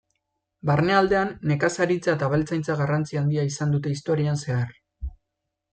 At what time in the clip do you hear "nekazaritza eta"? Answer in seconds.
1.51-2.29